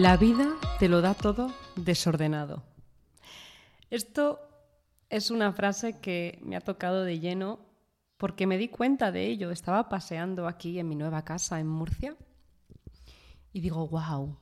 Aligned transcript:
La 0.00 0.16
vida 0.16 0.54
te 0.78 0.88
lo 0.88 1.02
da 1.02 1.12
todo 1.12 1.52
desordenado. 1.76 2.62
Esto 3.90 4.40
es 5.10 5.30
una 5.30 5.52
frase 5.52 6.00
que 6.00 6.38
me 6.42 6.56
ha 6.56 6.62
tocado 6.62 7.04
de 7.04 7.20
lleno 7.20 7.58
porque 8.16 8.46
me 8.46 8.56
di 8.56 8.68
cuenta 8.68 9.12
de 9.12 9.26
ello. 9.26 9.50
Estaba 9.50 9.90
paseando 9.90 10.48
aquí 10.48 10.78
en 10.78 10.88
mi 10.88 10.94
nueva 10.94 11.22
casa 11.26 11.60
en 11.60 11.66
Murcia 11.66 12.16
y 13.52 13.60
digo, 13.60 13.86
wow, 13.88 14.38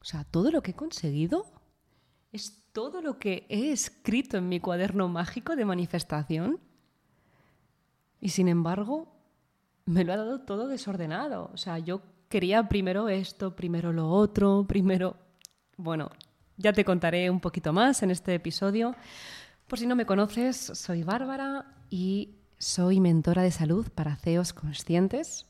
o 0.00 0.04
sea, 0.04 0.22
todo 0.22 0.52
lo 0.52 0.62
que 0.62 0.70
he 0.70 0.76
conseguido 0.76 1.44
es 2.30 2.70
todo 2.70 3.02
lo 3.02 3.18
que 3.18 3.46
he 3.48 3.72
escrito 3.72 4.36
en 4.36 4.48
mi 4.48 4.60
cuaderno 4.60 5.08
mágico 5.08 5.56
de 5.56 5.64
manifestación. 5.64 6.60
Y 8.20 8.28
sin 8.28 8.46
embargo, 8.46 9.12
me 9.86 10.04
lo 10.04 10.12
ha 10.12 10.16
dado 10.18 10.42
todo 10.42 10.68
desordenado. 10.68 11.50
O 11.52 11.56
sea, 11.56 11.80
yo 11.80 12.00
quería 12.30 12.68
primero 12.68 13.08
esto, 13.10 13.54
primero 13.54 13.92
lo 13.92 14.08
otro, 14.08 14.64
primero... 14.66 15.16
Bueno, 15.76 16.10
ya 16.56 16.72
te 16.72 16.84
contaré 16.84 17.28
un 17.28 17.40
poquito 17.40 17.72
más 17.72 18.02
en 18.02 18.10
este 18.10 18.34
episodio. 18.34 18.94
Por 19.66 19.78
si 19.78 19.86
no 19.86 19.96
me 19.96 20.06
conoces, 20.06 20.56
soy 20.56 21.02
Bárbara 21.02 21.74
y 21.90 22.36
soy 22.56 23.00
mentora 23.00 23.42
de 23.42 23.50
salud 23.50 23.88
para 23.94 24.16
CEOs 24.16 24.52
conscientes. 24.52 25.46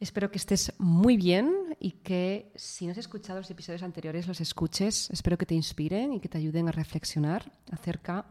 Espero 0.00 0.30
que 0.30 0.38
estés 0.38 0.72
muy 0.78 1.16
bien 1.16 1.76
y 1.78 1.92
que 1.92 2.50
si 2.54 2.86
no 2.86 2.92
has 2.92 2.98
escuchado 2.98 3.40
los 3.40 3.50
episodios 3.50 3.82
anteriores 3.82 4.26
los 4.26 4.40
escuches. 4.40 5.10
Espero 5.10 5.36
que 5.36 5.46
te 5.46 5.54
inspiren 5.54 6.14
y 6.14 6.20
que 6.20 6.28
te 6.28 6.38
ayuden 6.38 6.68
a 6.68 6.72
reflexionar 6.72 7.52
acerca 7.70 8.26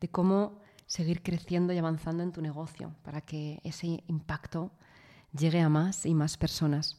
de 0.00 0.08
cómo 0.08 0.60
seguir 0.86 1.22
creciendo 1.22 1.72
y 1.72 1.78
avanzando 1.78 2.22
en 2.22 2.32
tu 2.32 2.40
negocio 2.40 2.94
para 3.02 3.20
que 3.20 3.60
ese 3.64 4.04
impacto 4.06 4.70
llegue 5.36 5.60
a 5.60 5.68
más 5.68 6.06
y 6.06 6.14
más 6.14 6.36
personas. 6.36 6.98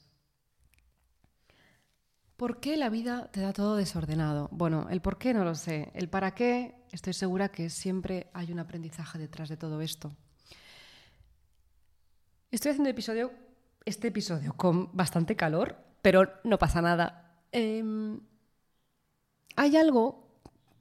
¿Por 2.37 2.59
qué 2.59 2.77
la 2.77 2.89
vida 2.89 3.29
te 3.31 3.41
da 3.41 3.53
todo 3.53 3.75
desordenado? 3.75 4.49
Bueno, 4.51 4.87
el 4.89 5.01
por 5.01 5.17
qué 5.17 5.33
no 5.33 5.43
lo 5.43 5.55
sé. 5.55 5.91
El 5.93 6.09
para 6.09 6.33
qué, 6.33 6.75
estoy 6.91 7.13
segura 7.13 7.49
que 7.49 7.69
siempre 7.69 8.27
hay 8.33 8.51
un 8.51 8.59
aprendizaje 8.59 9.19
detrás 9.19 9.49
de 9.49 9.57
todo 9.57 9.81
esto. 9.81 10.11
Estoy 12.51 12.71
haciendo 12.71 12.89
episodio, 12.89 13.31
este 13.85 14.09
episodio 14.09 14.53
con 14.53 14.95
bastante 14.95 15.35
calor, 15.35 15.77
pero 16.01 16.29
no 16.43 16.57
pasa 16.57 16.81
nada. 16.81 17.39
Em, 17.51 18.19
hay 19.55 19.77
algo 19.77 20.27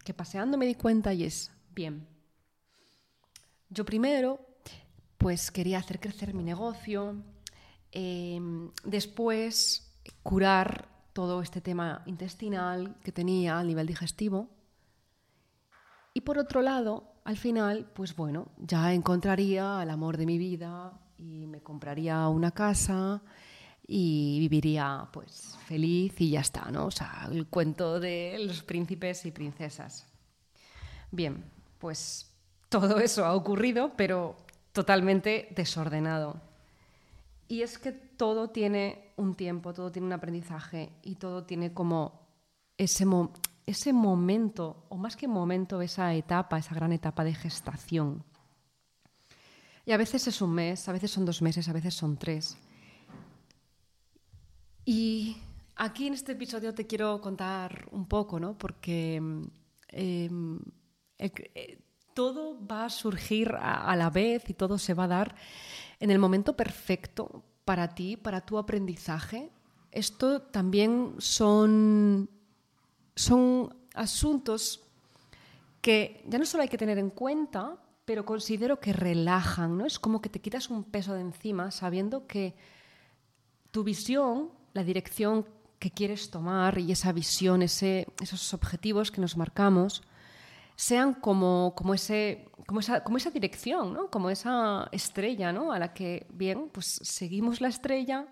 que 0.05 0.14
paseando 0.14 0.58
me 0.58 0.67
di 0.67 0.75
cuenta 0.75 1.14
y 1.14 1.25
es, 1.25 1.53
bien, 1.75 2.08
yo 3.69 3.84
primero 3.84 4.41
pues 5.17 5.50
quería 5.50 5.78
hacer 5.78 6.00
crecer 6.00 6.34
mi 6.34 6.42
negocio, 6.42 7.23
Em, 7.93 8.71
después, 8.85 9.93
curar 10.23 10.89
todo 11.12 11.43
este 11.43 11.61
tema 11.61 12.03
intestinal 12.07 12.97
que 13.05 13.12
tenía 13.12 13.59
a 13.59 13.65
nivel 13.65 13.87
digestivo. 13.87 14.48
Y 16.15 16.23
por 16.23 16.39
otro 16.39 16.63
lado, 16.63 17.13
al 17.25 17.37
final, 17.37 17.91
pues 17.95 18.17
bueno, 18.17 18.48
ya 18.59 18.93
encontraría 18.93 19.83
el 19.83 19.91
amor 19.91 20.17
de 20.17 20.27
mi 20.27 20.39
vida 20.39 20.98
y 21.19 21.47
me 21.47 21.61
compraría 21.61 22.27
una 22.29 22.51
casa 22.51 23.23
y 23.87 24.39
viviría 24.41 25.09
pues 25.13 25.59
feliz 25.67 26.20
y 26.20 26.31
ya 26.31 26.41
está, 26.41 26.70
¿no? 26.70 26.87
O 26.87 26.91
sea, 26.91 27.29
el 27.31 27.47
cuento 27.47 28.01
de 28.01 28.39
los 28.47 28.63
príncipes 28.63 29.27
y 29.27 29.31
princesas. 29.31 30.07
Bien, 31.11 31.45
pues 31.79 32.31
todo 32.69 32.98
eso 33.01 33.25
ha 33.25 33.35
ocurrido, 33.35 33.93
pero 33.97 34.37
totalmente 34.73 35.48
desordenado. 35.55 36.41
Y 37.53 37.61
es 37.61 37.77
que 37.77 37.92
todo 37.92 38.48
tiene 38.48 39.12
un 39.19 39.34
tiempo, 39.34 39.75
todo 39.75 39.92
tiene 39.92 40.07
un 40.07 40.14
aprendizaje 40.14 40.90
y 41.02 41.17
todo 41.17 41.45
tiene 41.45 41.74
como 41.74 42.27
ese, 42.79 43.05
ese 43.67 43.92
momento, 43.92 44.86
o 44.89 44.96
más 44.96 45.17
que 45.17 45.29
momento, 45.29 45.83
esa 45.83 46.14
etapa, 46.14 46.57
esa 46.57 46.74
gran 46.74 46.95
etapa 46.95 47.24
de 47.24 47.35
gestación. 47.35 48.24
Y 49.85 49.92
a 49.92 49.98
veces 49.98 50.27
es 50.29 50.41
un 50.41 50.55
mes, 50.55 50.89
a 50.89 50.92
veces 50.92 51.11
son 51.11 51.27
dos 51.27 51.42
meses, 51.42 51.68
a 51.68 51.74
veces 51.74 51.92
son 51.92 52.17
tres. 52.17 52.57
Y 54.86 55.36
aquí 55.77 56.07
en 56.07 56.14
este 56.14 56.33
episodio 56.33 56.73
te 56.73 56.86
quiero 56.86 57.20
contar 57.20 57.86
un 57.91 58.07
poco, 58.07 58.41
¿no? 58.41 58.57
Porque 58.57 59.17
em, 59.17 60.58
eh, 61.18 61.83
todo 62.14 62.58
va 62.67 62.86
a 62.86 62.91
surgir 62.91 63.55
a, 63.61 63.95
la 63.96 64.11
vez 64.11 64.48
y 64.48 64.55
todo 64.55 64.79
se 64.79 64.95
va 64.95 65.05
a 65.05 65.08
dar 65.08 65.35
en 66.02 66.11
el 66.11 66.18
momento 66.18 66.57
perfecto 66.57 67.45
para 67.64 67.95
ti, 67.95 68.17
para 68.17 68.40
tu 68.40 68.58
aprendizaje. 68.58 69.52
Esto 69.92 70.42
también 70.42 71.14
son, 71.18 72.29
son 73.14 73.73
asuntos 73.95 74.83
que 75.80 76.24
ya 76.27 76.39
no 76.39 76.45
solo 76.45 76.64
hay 76.64 76.68
que 76.68 76.77
tener 76.77 76.98
en 76.98 77.11
cuenta, 77.11 77.77
pero 78.05 78.24
considero 78.24 78.80
que 78.80 78.92
relajan, 78.92 79.79
¿no? 79.79 79.86
Es 79.86 80.01
como 80.01 80.20
que 80.20 80.29
te 80.29 80.41
quitas 80.41 80.70
un 80.70 80.83
peso 80.83 81.14
de 81.14 81.20
encima 81.20 81.70
sabiendo 81.70 82.27
que 82.27 82.57
tu 83.70 83.85
visión, 83.85 84.51
la 84.73 84.83
dirección 84.83 85.46
que 85.79 85.92
quieres 85.92 86.30
tomar 86.30 86.79
y 86.79 86.91
esa 86.91 87.12
visión, 87.12 87.62
esos 87.62 88.55
objetivos 88.55 89.12
que 89.12 89.20
nos 89.20 89.36
marcamos, 89.36 90.02
sean 90.77 91.15
como, 91.15 91.75
como, 91.77 91.95
ese, 91.95 92.49
como, 92.67 92.81
esa, 92.81 93.05
como 93.05 93.17
esa 93.17 93.31
dirección, 93.31 93.93
¿no? 93.93 94.11
como 94.11 94.31
esa 94.31 94.89
estrella 94.93 95.53
¿no? 95.53 95.73
a 95.73 95.79
la 95.79 95.93
que, 95.93 96.27
bien, 96.33 96.71
pues 96.73 97.01
seguimos 97.03 97.61
la 97.61 97.69
estrella. 97.69 98.27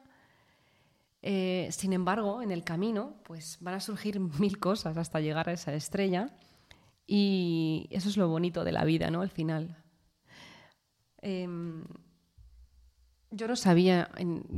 Eh, 1.23 1.69
sin 1.71 1.93
embargo, 1.93 2.41
en 2.41 2.51
el 2.51 2.65
camino 2.65 3.17
pues 3.25 3.59
van 3.61 3.75
a 3.75 3.81
surgir 3.81 4.19
mil 4.41 4.59
cosas 4.59 4.97
hasta 4.97 5.21
llegar 5.21 5.49
a 5.49 5.53
esa 5.53 5.75
estrella 5.75 6.35
y 7.07 7.89
eso 7.91 8.09
es 8.09 8.17
lo 8.17 8.29
bonito 8.29 8.65
de 8.65 8.73
la 8.73 8.85
vida, 8.85 9.11
¿no? 9.11 9.21
Al 9.21 9.31
final. 9.31 9.77
Em, 11.23 11.85
yo 13.31 13.47
no 13.47 13.57
sabía, 13.57 14.11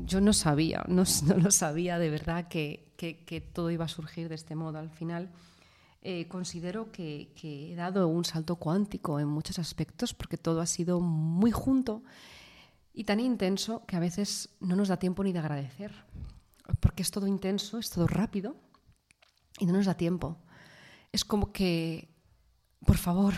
yo 0.05 0.21
no 0.21 0.33
sabía, 0.33 0.85
no, 0.89 1.05
no 1.27 1.37
lo 1.39 1.51
sabía 1.51 1.99
de 1.99 2.11
verdad 2.11 2.49
que, 2.49 2.93
que, 2.97 3.25
que 3.25 3.41
todo 3.41 3.71
iba 3.71 3.87
a 3.87 3.89
surgir 3.89 4.29
de 4.29 4.35
este 4.35 4.55
modo 4.55 4.79
al 4.79 4.91
final. 4.91 5.31
Eh, 6.05 6.27
considero 6.27 6.91
que, 6.91 7.31
he 7.41 7.77
dado 7.77 8.09
un 8.09 8.25
salto 8.25 8.57
cuántico 8.57 9.21
en 9.21 9.29
muchos 9.29 9.61
aspectos 9.61 10.13
porque 10.13 10.37
todo 10.37 10.61
ha 10.61 10.67
sido 10.67 10.99
muy 10.99 11.53
junto 11.53 12.03
y 12.93 13.05
tan 13.05 13.21
intenso 13.21 13.87
que 13.87 13.95
a 13.95 14.01
veces 14.01 14.51
no 14.59 14.75
nos 14.75 14.89
da 14.89 14.97
tiempo 14.97 15.23
ni 15.23 15.33
de 15.33 15.39
agradecer. 15.39 15.93
Porque 16.81 17.03
es 17.03 17.11
todo 17.13 17.29
intenso, 17.29 17.79
es 17.79 17.91
todo 17.91 18.09
rápido 18.09 18.57
y 19.61 19.67
no 19.67 19.75
nos 19.75 19.87
da 19.87 19.95
tiempo. 19.95 20.39
Es 21.13 21.25
como 21.25 21.53
que, 21.53 22.09
por 22.85 22.97
favor, 22.97 23.35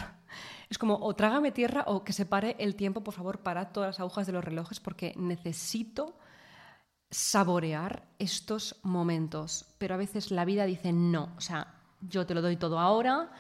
es 0.71 0.79
como 0.79 0.97
o 0.97 1.15
trágame 1.15 1.53
tierra 1.53 1.85
o 1.87 2.03
que 2.03 2.15
se 2.15 2.25
pare 2.25 2.57
el 2.59 2.77
tiempo, 2.77 3.05
por 3.05 3.13
favor, 3.13 3.41
para 3.41 3.73
todas 3.73 3.89
las 3.89 4.01
agujas 4.01 4.27
de 4.27 4.33
los 4.33 4.45
relojes 4.45 4.81
porque 4.81 5.13
necesito 5.17 6.17
saborear 7.11 8.09
estos 8.19 8.81
momentos. 8.83 9.67
Pero 9.77 9.97
a 9.97 9.99
veces 9.99 10.31
la 10.31 10.47
vida 10.47 10.65
dice 10.65 10.95
no, 10.95 11.35
o 11.37 11.41
sea, 11.43 11.84
yo 12.09 12.27
te 12.27 12.35
lo 12.35 12.43
doy 12.43 12.57
todo 12.57 12.79
ahora, 12.79 13.31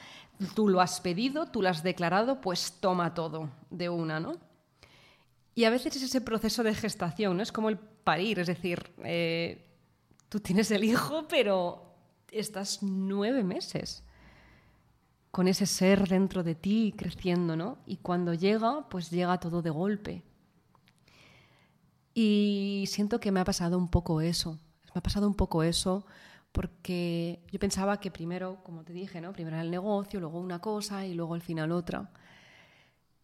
tú 0.55 0.69
lo 0.69 0.81
has 0.81 1.01
pedido, 1.01 1.47
tú 1.47 1.63
lo 1.63 1.69
has 1.69 1.83
declarado, 1.83 2.41
pues 2.41 2.79
toma 2.81 3.15
todo 3.15 3.51
de 3.71 3.89
una, 3.89 4.21
¿no? 4.21 4.39
Y 5.55 5.65
a 5.65 5.71
veces 5.71 5.97
es 5.97 6.03
ese 6.03 6.21
proceso 6.21 6.63
de 6.63 6.75
gestación, 6.75 7.37
¿no? 7.37 7.43
Es 7.43 7.53
como 7.53 7.69
el 7.69 7.79
parir, 7.79 8.41
es 8.41 8.49
decir, 8.49 8.93
eh, 9.05 9.65
tú 10.29 10.41
tienes 10.41 10.71
el 10.71 10.83
hijo, 10.85 11.27
pero 11.29 11.95
estás 12.33 12.83
nueve 12.83 13.45
meses 13.45 14.03
con 15.31 15.49
ese 15.49 15.67
ser 15.67 16.09
dentro 16.09 16.43
de 16.43 16.55
ti 16.55 16.95
creciendo, 16.97 17.57
¿no? 17.57 17.79
Y 17.87 17.97
cuando 17.99 18.35
llega, 18.35 18.89
pues 18.89 19.11
llega 19.11 19.41
todo 19.41 19.63
de 19.63 19.71
golpe. 19.71 20.23
Y 22.15 22.85
siento 22.87 23.19
que 23.19 23.33
me 23.33 23.41
ha 23.41 23.45
pasado 23.45 23.77
un 23.77 23.89
poco 23.89 24.21
eso, 24.21 24.59
me 24.95 24.99
ha 24.99 25.03
pasado 25.03 25.27
un 25.27 25.35
poco 25.35 25.65
eso 25.65 26.07
porque 26.55 27.41
yo 27.51 27.59
pensaba 27.59 27.99
que 27.99 28.13
primero, 28.13 28.63
como 28.63 28.85
te 28.85 28.93
dije, 28.93 29.21
¿no? 29.21 29.33
primero 29.33 29.57
era 29.57 29.65
el 29.65 29.73
negocio, 29.73 30.21
luego 30.21 30.39
una 30.39 30.61
cosa 30.61 31.05
y 31.05 31.13
luego 31.13 31.35
al 31.35 31.43
final 31.43 31.73
otra. 31.73 32.13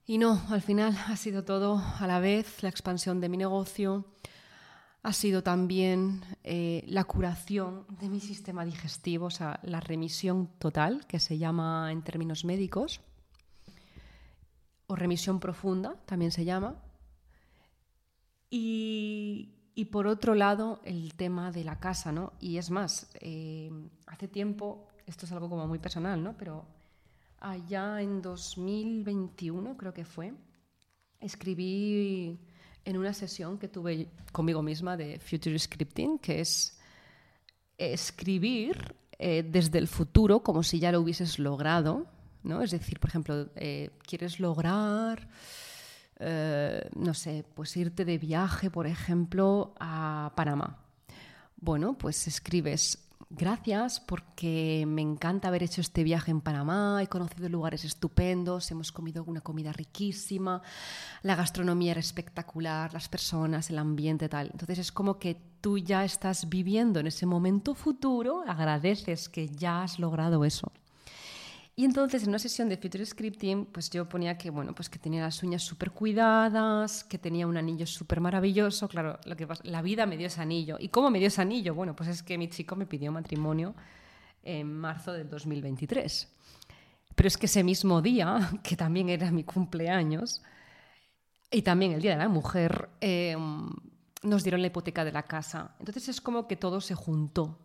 Y 0.04 0.18
no, 0.18 0.42
al 0.50 0.62
final 0.62 0.98
ha 1.06 1.14
sido 1.14 1.44
todo 1.44 1.80
a 2.00 2.08
la 2.08 2.18
vez, 2.18 2.60
la 2.64 2.68
expansión 2.68 3.20
de 3.20 3.28
mi 3.28 3.36
negocio, 3.36 4.04
ha 5.04 5.12
sido 5.12 5.44
también 5.44 6.22
eh, 6.42 6.82
la 6.88 7.04
curación 7.04 7.86
de 8.00 8.08
mi 8.08 8.18
sistema 8.18 8.64
digestivo, 8.64 9.26
o 9.26 9.30
sea, 9.30 9.60
la 9.62 9.78
remisión 9.78 10.48
total, 10.58 11.06
que 11.06 11.20
se 11.20 11.38
llama 11.38 11.92
en 11.92 12.02
términos 12.02 12.44
médicos, 12.44 13.00
o 14.88 14.96
remisión 14.96 15.38
profunda, 15.38 15.94
también 16.04 16.32
se 16.32 16.44
llama. 16.44 16.82
Y, 18.50 18.89
y 19.80 19.86
por 19.86 20.06
otro 20.06 20.34
lado, 20.34 20.82
el 20.84 21.14
tema 21.14 21.50
de 21.50 21.64
la 21.64 21.80
casa, 21.80 22.12
¿no? 22.12 22.34
Y 22.38 22.58
es 22.58 22.70
más, 22.70 23.10
eh, 23.18 23.70
hace 24.06 24.28
tiempo, 24.28 24.86
esto 25.06 25.24
es 25.24 25.32
algo 25.32 25.48
como 25.48 25.66
muy 25.66 25.78
personal, 25.78 26.22
¿no? 26.22 26.36
Pero 26.36 26.66
allá 27.38 28.02
en 28.02 28.20
2021, 28.20 29.78
creo 29.78 29.94
que 29.94 30.04
fue, 30.04 30.34
escribí 31.18 32.38
en 32.84 32.98
una 32.98 33.14
sesión 33.14 33.56
que 33.56 33.68
tuve 33.68 34.08
conmigo 34.32 34.60
misma 34.60 34.98
de 34.98 35.18
Future 35.18 35.58
Scripting, 35.58 36.18
que 36.18 36.40
es 36.40 36.78
escribir 37.78 38.94
eh, 39.18 39.42
desde 39.42 39.78
el 39.78 39.88
futuro 39.88 40.42
como 40.42 40.62
si 40.62 40.78
ya 40.78 40.92
lo 40.92 41.00
hubieses 41.00 41.38
logrado, 41.38 42.04
¿no? 42.42 42.60
Es 42.60 42.72
decir, 42.72 43.00
por 43.00 43.08
ejemplo, 43.08 43.48
eh, 43.56 43.88
quieres 44.06 44.40
lograr, 44.40 45.26
eh, 46.20 46.88
no 46.96 47.14
sé, 47.14 47.44
pues 47.54 47.76
irte 47.76 48.04
de 48.04 48.18
viaje, 48.18 48.70
por 48.70 48.86
ejemplo, 48.86 49.74
a 49.80 50.32
Panamá. 50.36 50.78
Bueno, 51.56 51.96
pues 51.96 52.26
escribes 52.26 53.10
gracias 53.30 54.00
porque 54.00 54.84
me 54.86 55.02
encanta 55.02 55.48
haber 55.48 55.62
hecho 55.62 55.80
este 55.80 56.02
viaje 56.02 56.30
en 56.30 56.40
Panamá, 56.40 57.00
he 57.02 57.06
conocido 57.06 57.48
lugares 57.48 57.84
estupendos, 57.84 58.70
hemos 58.70 58.92
comido 58.92 59.24
una 59.24 59.40
comida 59.40 59.72
riquísima, 59.72 60.62
la 61.22 61.36
gastronomía 61.36 61.92
era 61.92 62.00
espectacular, 62.00 62.92
las 62.92 63.08
personas, 63.08 63.70
el 63.70 63.78
ambiente 63.78 64.28
tal. 64.28 64.50
Entonces 64.52 64.78
es 64.78 64.92
como 64.92 65.18
que 65.18 65.40
tú 65.60 65.78
ya 65.78 66.04
estás 66.04 66.48
viviendo 66.48 67.00
en 67.00 67.06
ese 67.06 67.24
momento 67.24 67.74
futuro, 67.74 68.42
agradeces 68.46 69.28
que 69.28 69.48
ya 69.48 69.84
has 69.84 69.98
logrado 69.98 70.44
eso. 70.44 70.72
Y 71.80 71.86
entonces 71.86 72.24
en 72.24 72.28
una 72.28 72.38
sesión 72.38 72.68
de 72.68 72.76
Future 72.76 73.06
Scripting, 73.06 73.64
pues 73.64 73.88
yo 73.88 74.06
ponía 74.06 74.36
que, 74.36 74.50
bueno, 74.50 74.74
pues 74.74 74.90
que 74.90 74.98
tenía 74.98 75.22
las 75.22 75.42
uñas 75.42 75.62
súper 75.62 75.92
cuidadas, 75.92 77.04
que 77.04 77.16
tenía 77.16 77.46
un 77.46 77.56
anillo 77.56 77.86
súper 77.86 78.20
maravilloso. 78.20 78.86
Claro, 78.86 79.18
lo 79.24 79.34
que 79.34 79.46
pasa, 79.46 79.62
la 79.64 79.80
vida 79.80 80.04
me 80.04 80.18
dio 80.18 80.26
ese 80.26 80.42
anillo. 80.42 80.76
¿Y 80.78 80.90
cómo 80.90 81.08
me 81.08 81.18
dio 81.18 81.28
ese 81.28 81.40
anillo? 81.40 81.74
Bueno, 81.74 81.96
pues 81.96 82.10
es 82.10 82.22
que 82.22 82.36
mi 82.36 82.50
chico 82.50 82.76
me 82.76 82.84
pidió 82.84 83.10
matrimonio 83.12 83.74
en 84.42 84.70
marzo 84.70 85.14
del 85.14 85.30
2023. 85.30 86.28
Pero 87.14 87.26
es 87.26 87.38
que 87.38 87.46
ese 87.46 87.64
mismo 87.64 88.02
día, 88.02 88.50
que 88.62 88.76
también 88.76 89.08
era 89.08 89.30
mi 89.30 89.44
cumpleaños, 89.44 90.42
y 91.50 91.62
también 91.62 91.92
el 91.92 92.02
Día 92.02 92.10
de 92.10 92.18
la 92.18 92.28
Mujer, 92.28 92.90
em, 93.00 93.70
nos 94.22 94.42
dieron 94.42 94.60
la 94.60 94.66
hipoteca 94.66 95.02
de 95.02 95.12
la 95.12 95.22
casa. 95.22 95.74
Entonces 95.78 96.10
es 96.10 96.20
como 96.20 96.46
que 96.46 96.56
todo 96.56 96.82
se 96.82 96.94
juntó. 96.94 97.58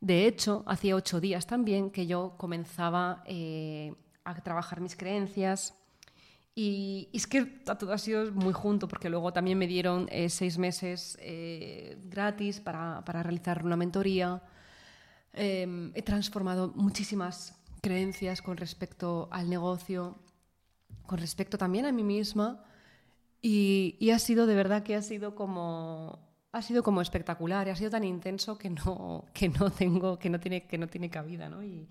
De 0.00 0.26
hecho, 0.26 0.64
hacía 0.66 0.96
ocho 0.96 1.20
días 1.20 1.46
también 1.46 1.90
que 1.90 2.06
yo 2.06 2.34
comenzaba 2.38 3.22
eh, 3.26 3.92
a 4.24 4.34
trabajar 4.42 4.80
mis 4.80 4.96
creencias. 4.96 5.74
Y, 6.54 7.08
es 7.12 7.26
que 7.26 7.44
todo 7.44 7.92
ha 7.92 7.98
sido 7.98 8.32
muy 8.32 8.52
junto, 8.52 8.88
porque 8.88 9.10
luego 9.10 9.32
también 9.32 9.58
me 9.58 9.66
dieron 9.66 10.08
eh, 10.10 10.30
seis 10.30 10.58
meses 10.58 11.18
eh, 11.20 11.98
gratis 12.04 12.60
para, 12.60 13.04
para, 13.04 13.22
realizar 13.22 13.64
una 13.64 13.76
mentoría. 13.76 14.42
Em, 15.32 15.92
he 15.94 16.02
transformado 16.02 16.72
muchísimas 16.74 17.54
creencias 17.82 18.42
con 18.42 18.56
respecto 18.56 19.28
al 19.30 19.48
negocio, 19.48 20.18
con 21.06 21.18
respecto 21.18 21.58
también 21.58 21.84
a 21.86 21.92
mí 21.92 22.02
misma. 22.02 22.64
Y, 23.42 23.96
y 24.00 24.10
ha 24.10 24.18
sido 24.18 24.46
de 24.46 24.54
verdad 24.54 24.82
que 24.82 24.96
ha 24.96 25.02
sido 25.02 25.34
como 25.34 26.29
ha 26.52 26.62
sido 26.62 26.82
como 26.82 27.00
espectacular 27.00 27.66
y 27.66 27.70
ha 27.70 27.76
sido 27.76 27.90
tan 27.90 28.04
intenso 28.04 28.58
que 28.58 28.70
no, 28.70 29.26
que 29.32 29.48
no 29.48 29.70
tengo, 29.70 30.18
que 30.18 30.30
no 30.30 30.40
tiene, 30.40 30.66
que 30.66 30.78
no 30.78 30.88
tiene 30.88 31.10
cabida, 31.10 31.48
¿no? 31.48 31.62
Y, 31.62 31.88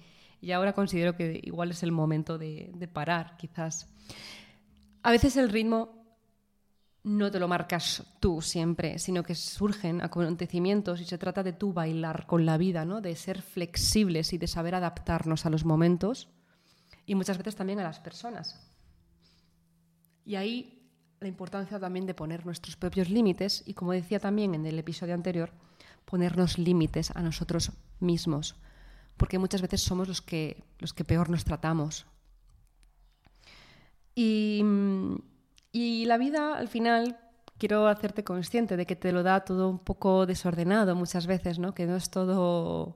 ahora 0.53 0.73
considero 0.73 1.15
que 1.15 1.39
igual 1.43 1.71
es 1.71 1.83
el 1.83 1.91
momento 1.91 2.37
de, 2.37 2.89
parar, 2.93 3.35
quizás. 3.37 3.89
A 5.03 5.11
veces 5.11 5.35
el 5.35 5.49
ritmo 5.49 5.99
no 7.03 7.29
te 7.29 7.39
lo 7.39 7.47
marcas 7.49 8.03
tú 8.21 8.41
siempre, 8.41 8.99
sino 8.99 9.21
que 9.21 9.35
surgen 9.35 10.01
acontecimientos 10.01 11.01
y 11.01 11.05
se 11.05 11.17
trata 11.17 11.43
de 11.43 11.53
tú 11.53 11.73
bailar 11.73 12.25
con 12.25 12.45
la 12.45 12.57
vida, 12.57 12.85
¿no? 12.85 13.01
De 13.01 13.15
ser 13.17 13.41
flexibles 13.41 14.31
y 14.31 14.37
de 14.37 14.47
saber 14.47 14.75
adaptarnos 14.75 15.45
a 15.45 15.49
los 15.49 15.65
momentos 15.65 16.29
y 17.05 17.15
muchas 17.15 17.37
veces 17.37 17.55
también 17.57 17.79
a 17.79 17.83
las 17.83 17.99
personas. 17.99 18.65
Y 20.23 20.35
ahí 20.35 20.78
la 21.19 21.27
importancia 21.27 21.79
también 21.79 22.05
de 22.05 22.13
poner 22.13 22.45
nuestros 22.45 22.75
propios 22.75 23.09
límites 23.09 23.63
y, 23.65 23.73
como 23.73 23.91
decía 23.91 24.19
también 24.19 24.55
en 24.55 24.65
el 24.65 24.79
episodio 24.79 25.13
anterior, 25.13 25.51
ponernos 26.05 26.57
límites 26.57 27.11
a 27.15 27.21
nosotros 27.21 27.71
mismos, 27.99 28.55
porque 29.17 29.37
muchas 29.37 29.61
veces 29.61 29.81
somos 29.81 30.07
los 30.07 30.21
que, 30.21 30.63
los 30.79 30.93
que 30.93 31.03
peor 31.03 31.29
nos 31.29 31.43
tratamos. 31.43 32.05
Y, 34.15 34.63
y 35.71 36.05
la 36.05 36.17
vida, 36.17 36.57
al 36.57 36.67
final, 36.67 37.19
quiero 37.57 37.87
hacerte 37.87 38.23
consciente 38.23 38.77
de 38.77 38.85
que 38.85 38.95
te 38.95 39.11
lo 39.11 39.23
da 39.23 39.41
todo 39.41 39.69
un 39.69 39.79
poco 39.79 40.25
desordenado 40.25 40.95
muchas 40.95 41.27
veces, 41.27 41.59
¿no? 41.59 41.73
que 41.73 41.85
no 41.85 41.95
es 41.95 42.09
todo 42.09 42.95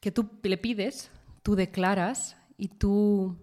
que 0.00 0.12
tú 0.12 0.30
le 0.42 0.56
pides, 0.56 1.10
tú 1.42 1.56
declaras 1.56 2.36
y 2.56 2.68
tú 2.68 3.36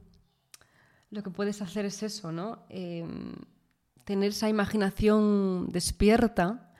lo 1.13 1.21
que 1.21 1.29
puedes 1.29 1.61
hacer 1.61 1.85
es 1.85 2.01
eso, 2.01 2.31
¿no? 2.31 2.65
Em, 2.69 3.35
tener 4.03 4.29
esa 4.29 4.49
imaginación 4.49 5.69
despierta 5.71 6.73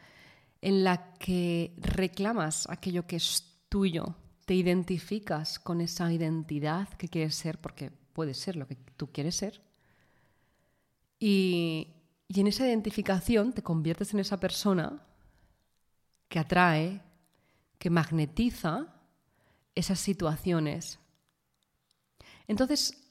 en 0.61 0.83
la 0.83 1.13
que 1.13 1.75
reclamas 1.77 2.67
aquello 2.69 3.05
que 3.05 3.17
es 3.17 3.45
tuyo, 3.69 4.15
te 4.45 4.55
identificas 4.55 5.59
con 5.59 5.81
esa 5.81 6.11
identidad 6.11 6.89
que 6.89 7.07
quieres 7.07 7.35
ser, 7.35 7.59
porque 7.59 7.91
puede 7.91 8.33
ser 8.33 8.55
lo 8.55 8.67
que 8.67 8.75
tú 8.97 9.11
quieres 9.11 9.35
ser, 9.35 9.61
y, 11.19 11.93
y 12.27 12.41
en 12.41 12.47
esa 12.47 12.67
identificación 12.67 13.53
te 13.53 13.61
conviertes 13.61 14.13
en 14.13 14.19
esa 14.19 14.39
persona 14.39 15.05
que 16.27 16.39
atrae, 16.39 17.01
que 17.77 17.89
magnetiza 17.89 18.95
esas 19.75 19.99
situaciones. 19.99 20.99
Entonces, 22.47 23.02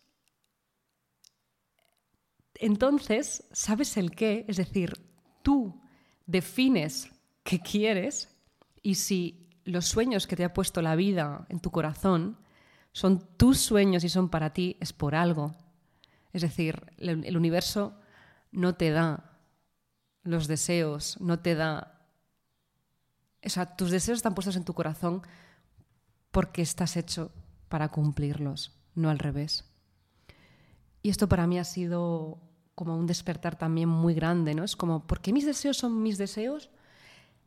entonces, 2.55 3.45
¿sabes 3.53 3.97
el 3.97 4.13
qué? 4.13 4.45
Es 4.49 4.57
decir, 4.57 4.93
tú 5.43 5.81
defines 6.27 7.11
qué 7.43 7.61
quieres 7.61 8.35
y 8.83 8.97
si 8.97 9.51
los 9.65 9.87
sueños 9.87 10.27
que 10.27 10.37
te 10.37 10.45
ha 10.45 10.53
puesto 10.53 10.83
la 10.83 10.97
vida 10.97 11.47
en 11.49 11.61
tu 11.61 11.71
corazón 11.71 12.39
son 12.93 13.27
tus 13.37 13.59
sueños 13.59 14.05
y 14.05 14.09
son 14.09 14.29
para 14.29 14.53
ti, 14.53 14.77
es 14.81 14.93
por 14.93 15.15
algo. 15.15 15.57
Es 16.33 16.43
decir, 16.43 16.93
el, 16.99 17.37
universo 17.37 17.99
no 18.51 18.75
te 18.75 18.91
da 18.91 19.39
los 20.23 20.47
deseos, 20.47 21.21
no 21.21 21.41
te 21.41 21.55
da... 21.55 22.07
O 23.45 23.49
sea, 23.49 23.77
tus 23.77 23.91
deseos 23.91 24.19
están 24.19 24.35
puestos 24.35 24.57
en 24.57 24.65
tu 24.65 24.75
corazón 24.75 25.23
porque 26.31 26.63
estás 26.63 26.97
hecho 26.97 27.33
para 27.69 27.89
cumplirlos, 27.89 28.79
no 28.95 29.11
al 29.11 29.19
revés. 29.19 29.72
Y 31.03 31.11
esto 31.11 31.29
para 31.29 31.47
mí 31.47 31.59
ha 31.59 31.65
sido 31.65 32.39
como 32.75 32.97
un 32.97 33.07
despertar 33.07 33.57
también 33.57 33.89
muy 33.89 34.15
grande, 34.15 34.55
¿no? 34.55 34.65
Es 34.65 34.77
como, 34.77 35.07
¿por 35.07 35.21
qué 35.21 35.33
mis 35.33 35.45
deseos 35.45 35.77
son 35.77 36.03
mis 36.03 36.19
deseos 36.19 36.71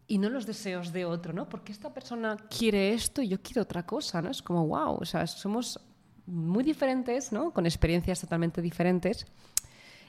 y 0.07 0.17
no 0.17 0.29
los 0.29 0.45
deseos 0.45 0.93
de 0.93 1.05
otro, 1.05 1.33
¿no? 1.33 1.49
Porque 1.49 1.71
esta 1.71 1.93
persona 1.93 2.37
quiere 2.49 2.93
esto 2.93 3.21
y 3.21 3.29
yo 3.29 3.41
quiero 3.41 3.63
otra 3.63 3.85
cosa, 3.85 4.21
¿no? 4.21 4.29
Es 4.29 4.41
como, 4.41 4.67
wow, 4.67 4.97
o 5.01 5.05
sea, 5.05 5.25
somos 5.25 5.79
muy 6.27 6.63
diferentes, 6.63 7.31
¿no? 7.31 7.51
Con 7.51 7.65
experiencias 7.65 8.21
totalmente 8.21 8.61
diferentes. 8.61 9.25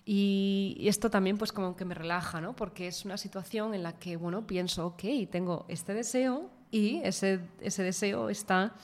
Y 0.04 0.76
esto 0.82 1.10
también 1.10 1.36
pues 1.36 1.52
como 1.52 1.74
que 1.74 1.84
me 1.84 1.94
relaja, 1.94 2.40
¿no? 2.40 2.54
Porque 2.54 2.86
es 2.86 3.04
una 3.04 3.16
situación 3.16 3.74
en 3.74 3.82
la 3.82 3.98
que, 3.98 4.16
bueno, 4.16 4.46
pienso, 4.46 4.86
ok, 4.86 5.02
tengo 5.30 5.64
este 5.68 5.94
deseo 5.94 6.50
y 6.70 7.00
ese, 7.02 7.40
ese 7.60 7.82
deseo 7.82 8.28
está... 8.30 8.74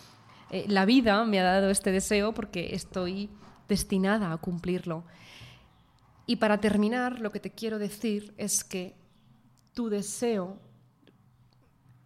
Eh, 0.50 0.64
la 0.68 0.84
vida 0.84 1.24
me 1.24 1.38
ha 1.40 1.44
dado 1.44 1.70
este 1.70 1.92
deseo 1.92 2.34
porque 2.34 2.74
estoy 2.74 3.30
destinada 3.72 4.30
a 4.30 4.36
cumplirlo. 4.36 5.04
Y 6.26 6.36
para 6.36 6.60
terminar, 6.60 7.20
lo 7.20 7.30
que 7.30 7.40
te 7.40 7.52
quiero 7.52 7.78
decir 7.78 8.34
es 8.36 8.64
que 8.64 8.94
tu 9.72 9.88
deseo 9.88 10.58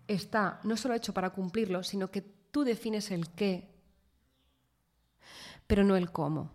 está 0.07 0.61
no 0.63 0.77
solo 0.77 0.95
hecho 0.95 1.13
para 1.13 1.31
cumplirlo, 1.31 1.83
sino 1.83 2.11
que 2.13 2.23
tú 2.23 2.63
defines 2.63 3.11
el 3.11 3.31
qué, 3.31 3.69
pero 5.67 5.83
no 5.83 5.97
el 5.97 6.13
cómo, 6.13 6.53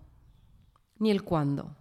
ni 0.97 1.11
el 1.11 1.23
cuándo. 1.23 1.75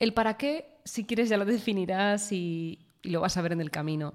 El 0.00 0.12
para 0.12 0.36
qué, 0.36 0.80
si 0.84 1.04
quieres, 1.04 1.28
ya 1.28 1.36
lo 1.36 1.44
definirás 1.44 2.32
y, 2.32 2.86
lo 3.02 3.20
vas 3.20 3.36
a 3.36 3.42
ver 3.42 3.52
en 3.52 3.60
el 3.60 3.70
camino. 3.70 4.14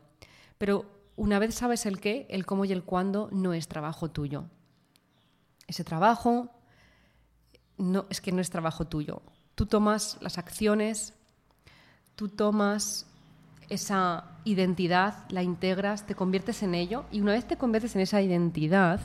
Pero 0.57 0.85
una 1.15 1.39
vez 1.39 1.55
sabes 1.55 1.85
el 1.85 1.99
qué, 1.99 2.27
el 2.29 2.45
cómo 2.45 2.65
y 2.65 2.73
el 2.73 2.83
cuándo 2.83 3.29
no 3.31 3.53
es 3.53 3.67
trabajo 3.67 4.11
tuyo. 4.11 4.45
Ese 5.67 5.83
trabajo 5.83 6.54
no, 7.77 8.05
es 8.09 8.21
que 8.21 8.31
no 8.31 8.41
es 8.41 8.49
trabajo 8.49 8.85
tuyo. 8.85 9.21
Tú 9.55 9.65
tomas 9.65 10.17
las 10.21 10.37
acciones, 10.37 11.13
tú 12.15 12.29
tomas 12.29 13.07
esa 13.69 14.25
identidad, 14.43 15.25
la 15.29 15.43
integras, 15.43 16.05
te 16.05 16.15
conviertes 16.15 16.63
en 16.63 16.75
ello 16.75 17.05
y 17.11 17.21
una 17.21 17.33
vez 17.33 17.47
te 17.47 17.57
conviertes 17.57 17.95
en 17.95 18.01
esa 18.01 18.21
identidad, 18.21 18.99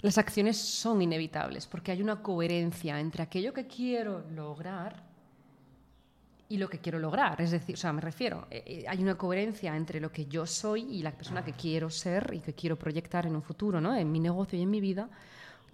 las 0.00 0.16
acciones 0.16 0.56
son 0.56 1.02
inevitables 1.02 1.66
porque 1.66 1.90
hay 1.90 2.02
una 2.02 2.22
coherencia 2.22 3.00
entre 3.00 3.22
aquello 3.22 3.52
que 3.52 3.66
quiero 3.66 4.24
lograr 4.30 5.08
y 6.48 6.56
lo 6.56 6.68
que 6.68 6.78
quiero 6.78 6.98
lograr. 6.98 7.40
Es 7.40 7.50
decir, 7.50 7.74
o 7.74 7.78
sea, 7.78 7.92
me 7.92 8.00
refiero, 8.00 8.46
eh, 8.50 8.62
eh, 8.64 8.84
hay 8.88 9.02
una 9.02 9.16
coherencia 9.16 9.76
entre 9.76 10.00
lo 10.00 10.10
que 10.10 10.26
yo 10.26 10.46
soy 10.46 10.82
y 10.82 11.02
la 11.02 11.12
persona 11.12 11.44
que 11.44 11.52
quiero 11.52 11.90
ser 11.90 12.32
y 12.32 12.40
que 12.40 12.54
quiero 12.54 12.76
proyectar 12.76 13.26
en 13.26 13.34
un 13.34 13.42
futuro, 13.42 13.80
¿no? 13.80 13.94
En 13.94 14.10
mi 14.10 14.20
negocio 14.20 14.58
y 14.58 14.62
en 14.62 14.70
mi 14.70 14.80
vida 14.80 15.08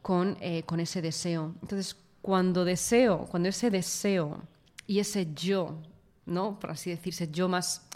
con, 0.04 0.36
eh, 0.42 0.64
con 0.64 0.80
ese 0.80 1.00
deseo. 1.00 1.54
Entonces, 1.62 1.96
cuando 2.20 2.66
deseo, 2.66 3.26
cuando 3.30 3.48
ese 3.48 3.70
deseo 3.70 4.42
y 4.86 4.98
ese 4.98 5.32
yo, 5.32 5.80
¿no? 6.26 6.60
Por 6.60 6.72
así 6.72 6.90
decirse, 6.90 7.30
yo 7.30 7.48
más 7.48 7.88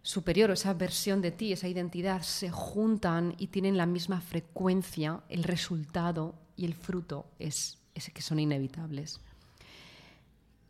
superior 0.00 0.48
o 0.48 0.54
esa 0.54 0.72
versión 0.72 1.20
de 1.20 1.30
ti, 1.30 1.52
esa 1.52 1.68
identidad, 1.68 2.22
se 2.22 2.48
juntan 2.48 3.34
y 3.36 3.48
tienen 3.48 3.76
la 3.76 3.84
misma 3.84 4.22
frecuencia, 4.22 5.20
el 5.28 5.44
resultado 5.44 6.34
y 6.56 6.64
el 6.64 6.72
fruto 6.72 7.26
es 7.38 7.76
ese 7.94 8.10
que 8.10 8.22
son 8.22 8.38
inevitables. 8.38 9.20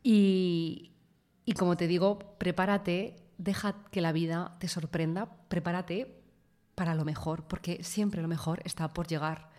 Y, 0.03 0.91
y 1.45 1.53
como 1.53 1.77
te 1.77 1.87
digo, 1.87 2.19
prepárate, 2.37 3.15
deja 3.38 3.85
que 3.93 4.00
la 4.00 4.11
vida 4.11 4.57
te 4.59 4.67
sorprenda, 4.67 5.37
prepárate 5.47 6.21
para 6.75 6.97
lo 6.97 7.05
mejor, 7.05 7.45
porque 7.45 7.85
siempre 7.85 8.23
lo 8.23 8.27
mejor 8.29 8.61
está 8.65 8.88
por 8.88 9.07
llegar. 9.07 9.57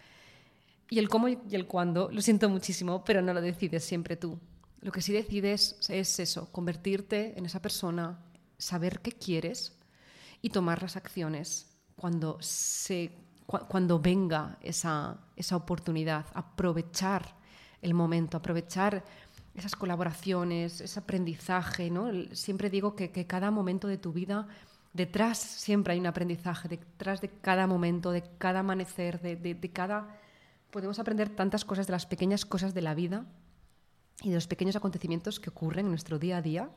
Y 0.90 1.00
el 1.00 1.08
cómo 1.08 1.28
y 1.28 1.40
el 1.52 1.68
cuándo, 1.68 2.10
lo 2.12 2.22
siento 2.22 2.50
muchísimo, 2.50 3.04
pero 3.04 3.22
no 3.22 3.34
lo 3.34 3.42
decides 3.42 3.84
siempre 3.84 4.16
tú. 4.16 4.40
Lo 4.82 4.92
que 4.92 5.02
sí 5.02 5.14
decides 5.14 5.78
es 5.90 6.20
eso, 6.20 6.52
convertirte 6.52 7.38
en 7.38 7.46
esa 7.46 7.62
persona, 7.62 8.20
saber 8.58 9.02
qué 9.02 9.12
quieres 9.12 9.78
y 10.42 10.50
tomar 10.50 10.82
las 10.82 10.96
acciones 10.96 11.70
cuando, 11.96 12.38
se, 12.40 13.12
cuando 13.46 14.00
venga 14.00 14.58
esa, 14.62 15.20
esa 15.36 15.58
oportunidad, 15.58 16.26
aprovechar 16.34 17.36
el 17.82 17.94
momento, 17.94 18.38
aprovechar 18.38 19.04
esas 19.54 19.76
colaboraciones, 19.76 20.82
ese 20.82 21.00
aprendizaje. 21.00 21.90
¿no? 21.90 22.10
Siempre 22.34 22.70
digo 22.70 22.96
que, 22.96 23.12
que, 23.12 23.28
cada 23.28 23.52
momento 23.52 23.88
de 23.88 23.98
tu 23.98 24.14
vida, 24.14 24.48
detrás 24.94 25.38
siempre 25.38 25.94
hay 25.94 26.00
un 26.00 26.08
aprendizaje, 26.08 26.70
detrás 26.70 27.22
de 27.22 27.30
cada 27.30 27.68
momento, 27.68 28.12
de 28.12 28.24
cada 28.38 28.62
amanecer, 28.62 29.20
de, 29.22 29.36
de, 29.36 29.54
de 29.56 29.72
cada... 29.72 30.18
Podemos 30.72 31.00
aprender 31.00 31.30
tantas 31.30 31.66
cosas 31.66 31.88
de 31.88 31.92
las 31.92 32.06
pequeñas 32.06 32.46
cosas 32.46 32.74
de 32.74 32.82
la 32.82 32.94
vida 32.94 33.26
y 34.22 34.30
de 34.30 34.36
los 34.36 34.48
pequeños 34.48 34.76
acontecimientos 34.76 35.40
que 35.40 35.50
ocurren 35.50 35.86
en 35.86 35.92
nuestro 35.92 36.20
día 36.20 36.38
a 36.38 36.42
día, 36.42 36.70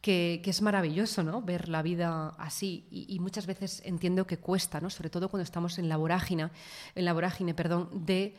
que, 0.00 0.40
que 0.44 0.50
es 0.50 0.60
maravilloso 0.60 1.22
¿no? 1.22 1.40
ver 1.42 1.68
la 1.68 1.82
vida 1.82 2.34
así. 2.38 2.86
Y, 2.90 3.06
y, 3.14 3.18
muchas 3.18 3.46
veces 3.46 3.82
entiendo 3.84 4.26
que 4.26 4.38
cuesta, 4.38 4.80
¿no? 4.80 4.90
sobre 4.90 5.10
todo 5.10 5.28
cuando 5.28 5.44
estamos 5.44 5.78
en 5.78 5.88
la 5.88 5.96
vorágine, 5.96 6.50
en 6.94 7.04
la 7.04 7.12
vorágine 7.12 7.54
perdón, 7.54 7.88
de, 8.06 8.36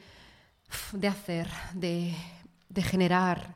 de 0.93 1.07
hacer, 1.07 1.47
de, 1.73 2.13
de 2.69 2.83
generar, 2.83 3.55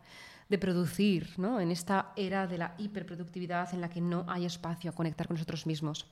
de 0.49 0.57
producir, 0.57 1.33
¿no? 1.37 1.59
en 1.59 1.71
esta 1.71 2.13
era 2.15 2.47
de 2.47 2.57
la 2.57 2.75
hiperproductividad 2.77 3.73
en 3.73 3.81
la 3.81 3.89
que 3.89 4.01
no 4.01 4.25
hay 4.27 4.45
espacio 4.45 4.91
a 4.91 4.95
conectar 4.95 5.27
con 5.27 5.35
nosotros 5.35 5.65
mismos. 5.65 6.07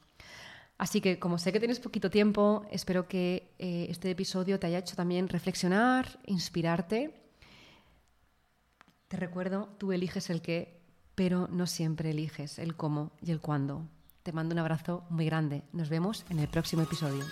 Así 0.79 0.99
que 1.01 1.19
como 1.19 1.37
sé 1.37 1.51
que 1.51 1.59
tienes 1.59 1.79
poquito 1.79 2.09
tiempo, 2.09 2.65
espero 2.71 3.07
que 3.07 3.53
eh, 3.59 3.85
este 3.89 4.09
episodio 4.09 4.59
te 4.59 4.65
haya 4.65 4.79
hecho 4.79 4.95
también 4.95 5.29
reflexionar, 5.29 6.17
inspirarte 6.25 7.13
te 9.09 9.17
recuerdo, 9.17 9.69
tú 9.79 9.91
eliges 9.91 10.29
el 10.29 10.41
qué, 10.41 10.79
pero 11.15 11.47
no 11.51 11.65
siempre 11.65 12.11
eliges 12.11 12.59
el 12.59 12.75
cómo 12.75 13.11
y 13.21 13.31
el 13.31 13.41
cuándo. 13.41 13.87
Te 14.21 14.31
mando 14.31 14.53
un 14.53 14.59
abrazo 14.59 15.03
muy 15.09 15.25
grande. 15.25 15.63
Nos 15.73 15.89
vemos 15.89 16.25
en 16.29 16.37
el 16.37 16.47
próximo 16.47 16.83
episodio. 16.83 17.25